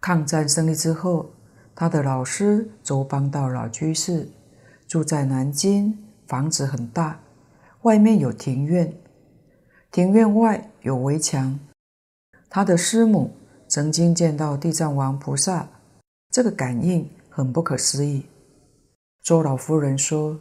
[0.00, 1.30] 抗战胜利之后，
[1.74, 4.28] 他的老师周邦道老居士
[4.86, 7.20] 住在南京，房子很大，
[7.82, 8.92] 外面有庭院，
[9.90, 11.58] 庭院外有围墙。
[12.48, 13.32] 他的师母
[13.66, 15.68] 曾经见到地藏王菩萨，
[16.30, 18.26] 这个感应很不可思议。
[19.26, 20.38] 周老夫人说：“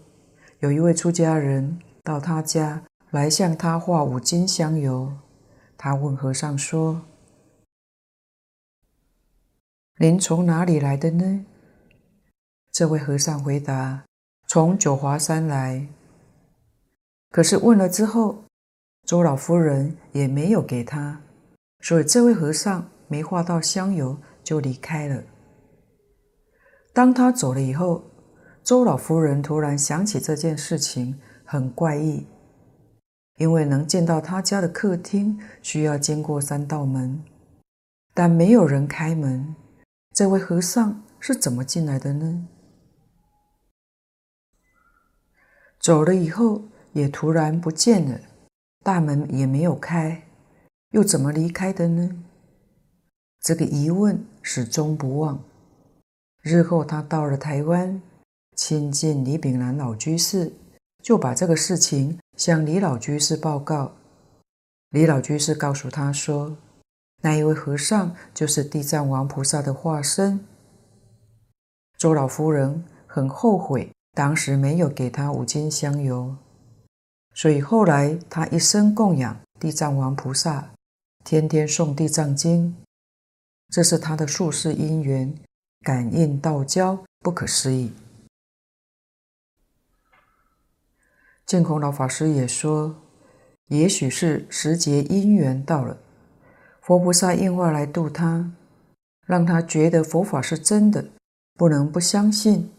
[0.61, 5.11] 有一位出家人到他家来向他画五斤香油。
[5.75, 7.01] 他问和尚说
[9.97, 11.47] ：‘您从哪里来的呢？’
[12.71, 14.03] 这位和尚回答
[14.47, 15.87] ：‘从九华山来。’
[17.33, 18.43] 可是问了之后，
[19.07, 21.19] 周老夫人也没有给他，
[21.79, 25.23] 所以这位和尚没画到香油就离开了。
[26.93, 28.03] 当他走了以后，
[28.65, 32.25] 周老夫人突然想起这件事情很怪异，
[33.37, 37.23] 因为能见到他家的客厅需要经过三道门，
[38.15, 39.55] 但没有人开门。
[40.15, 42.47] 这位和尚是怎么进来的呢？
[45.79, 46.63] 走了以后
[46.93, 48.19] 也突然不见了，
[48.81, 50.23] 大门也没有开，
[50.89, 52.23] 又怎么离开的呢？
[53.41, 55.43] 这个疑问始终不忘。
[56.41, 58.01] 日后他到了台湾。
[58.55, 60.53] 亲近李炳南老居士，
[61.03, 63.91] 就把这个事情向李老居士报告。
[64.91, 66.55] 李老居士告诉他说
[67.21, 70.39] ：“那一位和尚就是地藏王菩萨的化身。”
[71.99, 76.35] 周老夫人很后悔当时没有给他五斤香油，
[77.33, 80.71] 所以后来他一生供养地藏王菩萨，
[81.25, 82.75] 天天诵地藏经，
[83.69, 85.33] 这是他的宿世因缘，
[85.81, 87.91] 感应道交，不可思议。
[91.45, 92.95] 净空老法师也说，
[93.67, 95.97] 也许是时节因缘到了，
[96.81, 98.51] 佛菩萨应化来度他，
[99.25, 101.05] 让他觉得佛法是真的，
[101.53, 102.71] 不能不相信。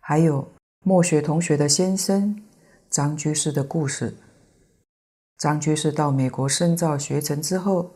[0.00, 0.52] 还有
[0.84, 2.42] 墨学同学的先生
[2.90, 4.14] 张居士的故事。
[5.38, 7.92] 张居士到美国深造学成之后，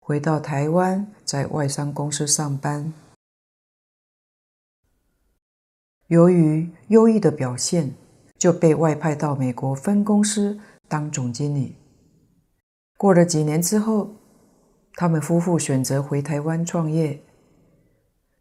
[0.00, 2.92] 回到台湾，在外商公司上班。
[6.06, 7.94] 由于优异的表现，
[8.38, 11.74] 就被外派到美国分公司当总经理。
[12.96, 14.14] 过了几年之后，
[14.94, 17.20] 他们夫妇选择回台湾创业。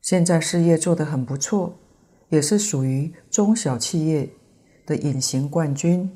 [0.01, 1.77] 现在事业做得很不错，
[2.29, 4.29] 也是属于中小企业
[4.85, 6.09] 的隐形冠军。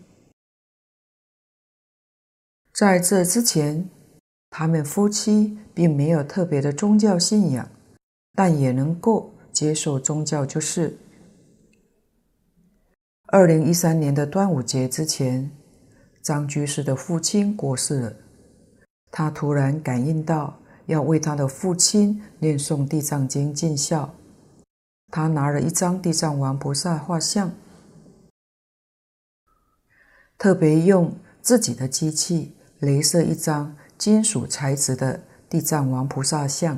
[2.72, 3.90] 在这之前，
[4.50, 7.68] 他们夫妻并没有特别的宗教信仰，
[8.34, 10.98] 但也能够接受宗教就是。
[13.34, 15.50] 二零一三年的端午节之前，
[16.22, 18.14] 张居士的父亲过世了。
[19.10, 24.14] 他突然感应到要为他的父亲念诵地藏经尽孝。
[25.08, 27.54] 他拿了一张地藏王菩萨画像，
[30.38, 36.78] 特别用自己的机器镭射一张金属材质的地藏王菩萨像。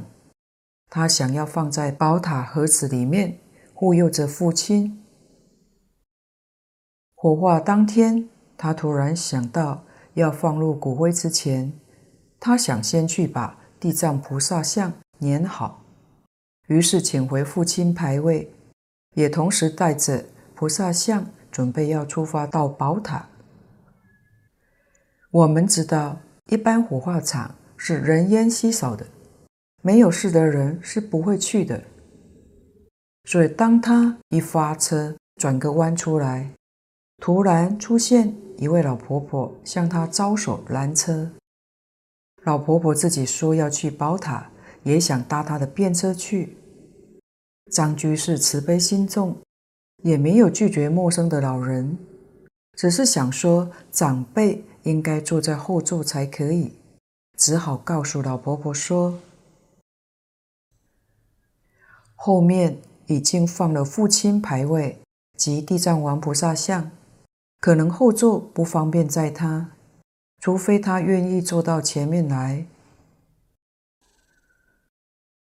[0.92, 3.40] 他想要放在宝塔盒子里面，
[3.74, 5.00] 护佑着父亲。
[7.24, 9.82] 火化当天，他突然想到
[10.16, 11.72] 要放入骨灰之前，
[12.38, 15.86] 他想先去把地藏菩萨像粘好，
[16.68, 18.54] 于是请回父亲牌位，
[19.16, 23.30] 也同时带着菩萨像，准备要出发到宝塔。
[25.32, 26.18] 我们知道，
[26.48, 29.08] 一般火化场是人烟稀少的，
[29.82, 31.82] 没有事的人是不会去的。
[33.24, 36.52] 所以，当他一发车转个弯出来。
[37.26, 41.32] 突然出现一位老婆婆，向他招手拦车。
[42.44, 44.52] 老婆婆自己说要去宝塔，
[44.84, 46.58] 也想搭他的便车去。
[47.72, 49.38] 张居士慈悲心重，
[50.04, 51.98] 也没有拒绝陌生的老人，
[52.74, 56.74] 只是想说长辈应该坐在后座才可以，
[57.38, 59.18] 只好告诉老婆婆说，
[62.16, 65.00] 后面已经放了父亲牌位
[65.38, 66.92] 及地藏王菩萨像。
[67.64, 69.72] 可能后座不方便载他，
[70.42, 72.66] 除非他愿意坐到前面来。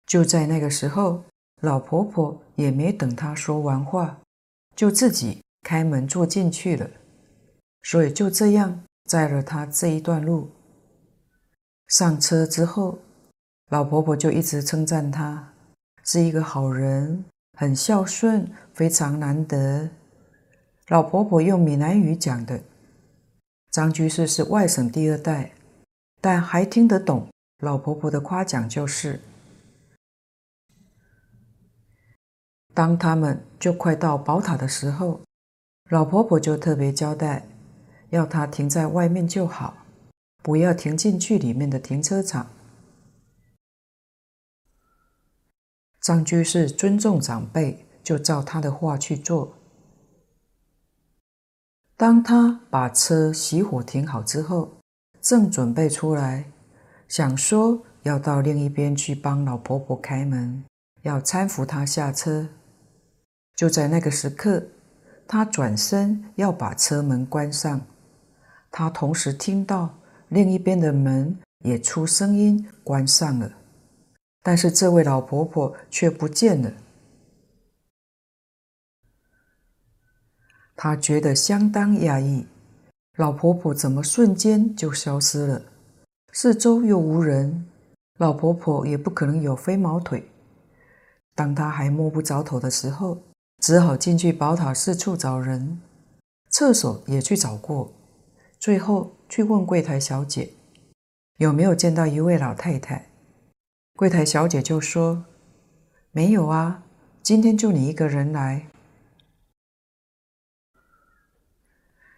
[0.06, 1.24] 就在那个时候，
[1.60, 4.18] 老婆婆也没等他说完话，
[4.74, 6.88] 就自己开门坐进去了。
[7.82, 10.50] 所以就这样载了他这一段路。
[11.88, 12.98] 上车之后，
[13.68, 15.52] 老婆婆就一直称赞他
[16.02, 17.26] 是一个好人，
[17.58, 19.90] 很孝顺，非常难得。
[20.88, 22.62] 老婆婆用闽南语讲的，
[23.72, 25.52] 张居士是外省第二代，
[26.20, 27.28] 但还听得懂
[27.58, 28.68] 老婆婆的夸奖。
[28.68, 29.20] 就是
[32.72, 35.20] 当他们就快到宝塔的时候，
[35.90, 37.48] 老婆婆就特别交代，
[38.10, 39.86] 要他停在外面就好，
[40.44, 42.48] 不要停进去里面的停车场。
[46.00, 49.52] 张居士尊重长辈，就照他的话去做。
[51.98, 54.70] 当他把车熄火停好之后，
[55.22, 56.44] 正准备出来，
[57.08, 60.62] 想说要到另一边去帮老婆婆开门，
[61.02, 62.48] 要搀扶她下车。
[63.54, 64.62] 就在那个时刻，
[65.26, 67.80] 他转身要把车门关上，
[68.70, 69.94] 他同时听到
[70.28, 73.50] 另一边的门也出声音关上了，
[74.42, 76.70] 但是这位老婆婆却不见了。
[80.76, 82.46] 他觉得相当压抑，
[83.16, 85.62] 老婆婆怎么瞬间就消失了？
[86.32, 87.66] 四周又无人，
[88.18, 90.28] 老婆婆也不可能有飞毛腿。
[91.34, 93.22] 当他还摸不着头的时候，
[93.62, 95.80] 只好进去宝塔四处找人，
[96.50, 97.90] 厕所也去找过，
[98.58, 100.50] 最后去问柜台小姐
[101.38, 103.06] 有没有见到一位老太太。
[103.94, 105.24] 柜台小姐就说
[106.12, 106.82] ：“没有啊，
[107.22, 108.66] 今天就你一个人来。”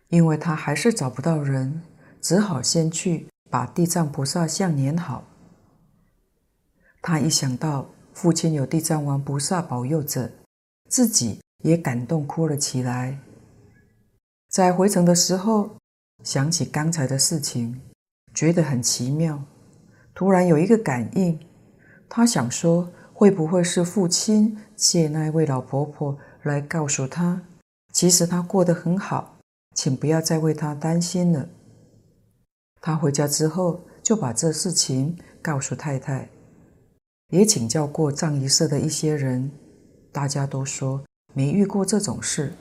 [0.08, 1.82] 因为他还是找不到人，
[2.20, 5.24] 只好先去把地藏菩萨像粘好。
[7.00, 10.32] 他一想到父亲有地藏王菩萨保佑着，
[10.88, 13.18] 自己也感动哭了起来。
[14.48, 15.76] 在回程的时候，
[16.24, 17.80] 想起刚才的事情，
[18.34, 19.42] 觉得很奇妙。
[20.14, 21.38] 突然有一个感应，
[22.08, 27.42] 他想说：会不会是父亲借那位老婆婆来告诉他，
[27.92, 29.37] 其实他过得很好，
[29.78, 31.48] 请不要再为他担心了。
[32.80, 36.28] 他回家之后就把这事情告诉太太，
[37.28, 39.52] 也请教过葬仪社的一些人，
[40.10, 42.54] 大家都说没遇过这种事。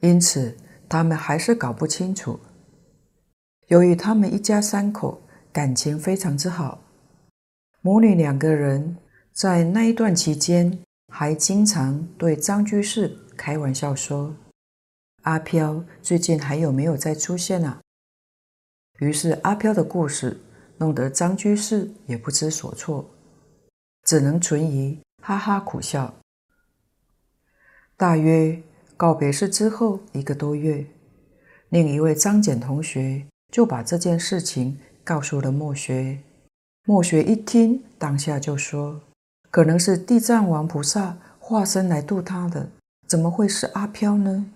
[0.00, 0.56] 因此，
[0.88, 2.40] 他们还是搞不清楚。
[3.66, 5.20] 由于他们一家三口
[5.52, 6.82] 感情非常之好，
[7.82, 8.96] 母女两个人
[9.30, 10.78] 在那一段期间
[11.12, 14.36] 还经常对张居士开玩笑说
[15.24, 17.80] ：“阿飘最近还有没有再出现啊？”
[19.00, 20.38] 于是阿飘的故事
[20.76, 23.08] 弄得张居士也不知所措，
[24.02, 26.12] 只能存疑，哈哈苦笑。
[27.96, 28.60] 大约。
[28.98, 30.84] 告别式之后一个多月，
[31.68, 36.18] 另一位张简同学就把这件事情告诉了墨学。
[36.84, 39.00] 墨学一听，当下就说
[39.52, 42.68] ：“可能是地藏王菩萨化身来度他的，
[43.08, 44.52] 怎么会是阿飘呢？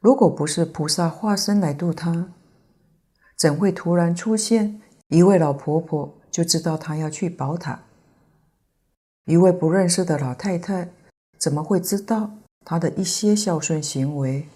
[0.00, 2.32] 如果不是菩萨化身来度他，
[3.36, 7.82] 怎会突然出现一位老婆婆就知道他要去宝塔？”
[9.26, 10.90] 一位不认识的老太太，
[11.38, 12.30] 怎么会知道
[12.64, 14.46] 他的一些孝顺行为？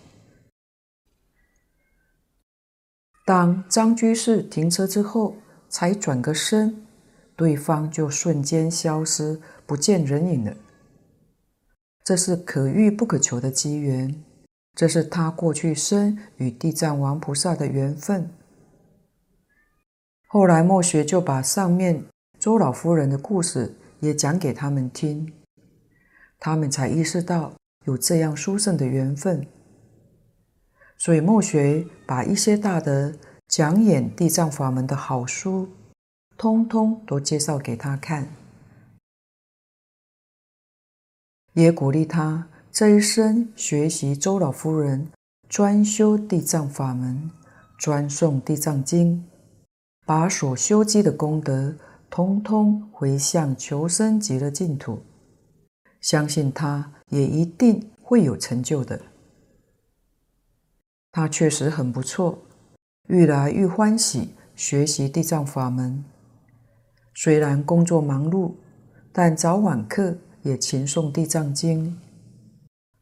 [3.24, 5.36] 当张居士停车之后，
[5.68, 6.86] 才转个身，
[7.39, 10.55] 对方就瞬间消失，不见人影了。
[12.03, 14.22] 这是可遇不可求的机缘，
[14.74, 18.28] 这是他过去生与地藏王菩萨的缘分。
[20.26, 22.05] 后来墨学就把上面
[22.39, 23.76] 周老夫人的故事。
[24.01, 25.32] 也讲给他们听，
[26.39, 27.53] 他们才意识到
[27.84, 29.45] 有这样殊胜的缘分。
[30.97, 33.12] 所以墨学把一些大德
[33.49, 35.68] 讲演地藏法门的好书，
[36.39, 38.28] 通通都介绍给他看，
[41.55, 45.09] 也鼓励他这一生学习周老夫人
[45.49, 47.28] 专修地藏法门，
[47.76, 49.26] 专诵地藏经，
[50.07, 51.74] 把所修积的功德。
[52.11, 55.03] 通通回向求生极乐净土，
[56.01, 58.99] 相信他也一定会有成就的。
[61.12, 62.39] 他确实很不错，
[63.09, 66.03] 愈来愈欢喜学习地藏法门。
[67.21, 68.53] 虽然工作忙碌，
[69.11, 72.01] 但早晚课也勤诵地藏经。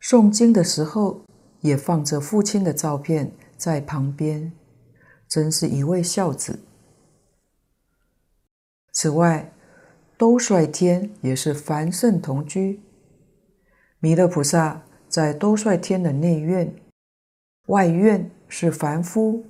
[0.00, 1.20] 诵经的时候，
[1.60, 4.50] 也放着父亲的照片在旁边，
[5.28, 6.58] 真是一位孝子。
[8.90, 9.52] 此外，
[10.16, 12.80] 兜率天也是凡圣同居。
[14.00, 16.74] 弥勒菩萨在兜率天的内院，
[17.66, 19.44] 外院是凡夫，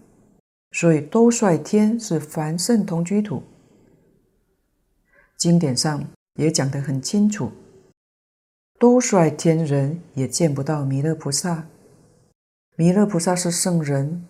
[0.73, 3.45] 所以兜率天是凡圣同居土。
[5.37, 7.53] 经典上也讲得很清楚，
[8.79, 11.67] 多率天人也见不到弥勒菩萨，
[12.77, 14.27] 弥勒菩萨是圣人，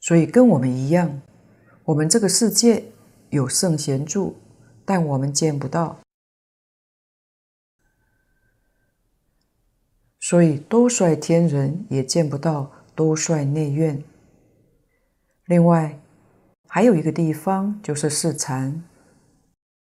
[0.00, 1.20] 所以跟我们一样。
[1.84, 2.84] 我们这个世界
[3.30, 4.36] 有圣贤住，
[4.84, 5.98] 但我们见不到，
[10.20, 14.04] 所以兜率天人也见不到兜率内院。
[15.46, 15.98] 另外，
[16.68, 18.84] 还有一个地方就是四禅，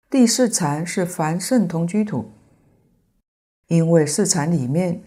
[0.09, 2.31] 第四禅是凡圣同居土，
[3.67, 5.03] 因为四禅里面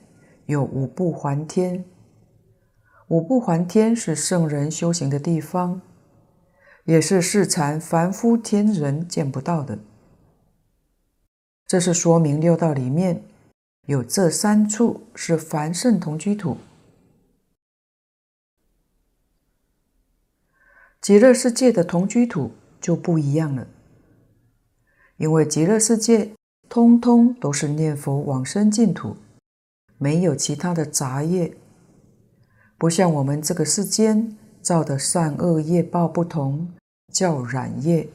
[0.45, 1.86] 有五部还天，
[3.07, 5.82] 五部还天是圣人修行的地方。
[6.86, 9.80] 也是四禅凡夫天人见不到的，
[11.66, 13.24] 这是说明六道里面
[13.86, 16.57] 有这三处是凡圣同居土。
[21.04, 22.49] 极乐世界的同居土
[22.80, 23.68] 就不一样了，
[25.18, 26.32] 因为极乐世界
[26.70, 29.18] 通通都是念佛往生净土，
[29.97, 31.54] 没有其他的杂业，
[32.78, 34.38] 不像我们这个世间。
[34.62, 36.74] 造的善恶业报不同，
[37.12, 38.08] 叫染业。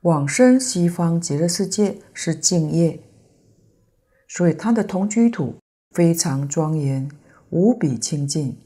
[0.00, 3.02] 往生西方极乐世界是净业，
[4.28, 5.56] 所以它的同居土
[5.94, 7.10] 非常庄严，
[7.50, 8.56] 无比清净。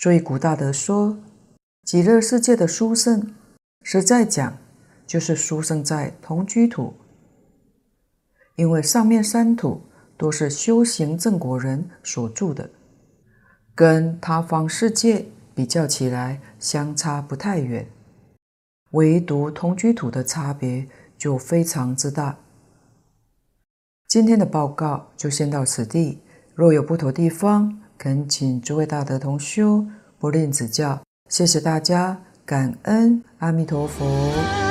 [0.00, 1.18] 所以古大德说，
[1.84, 3.34] 极乐世界的殊胜，
[3.82, 4.56] 实在讲
[5.06, 6.94] 就是殊胜在同居土，
[8.56, 9.82] 因为上面三土。
[10.20, 12.68] 都是修行正果人所住的，
[13.72, 15.24] 跟他方世界
[15.54, 17.88] 比较起来相差不太远，
[18.90, 22.36] 唯独同居土的差别就非常之大。
[24.08, 26.20] 今天的报告就先到此地，
[26.56, 29.84] 若有不妥地方，恳请诸位大德同修
[30.20, 31.02] 不吝指教。
[31.28, 33.20] 谢谢大家，感恩。
[33.38, 34.67] 阿弥陀佛。